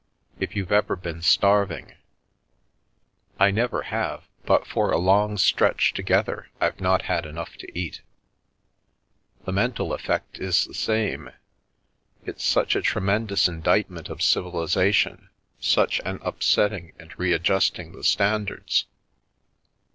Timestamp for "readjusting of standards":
17.19-18.87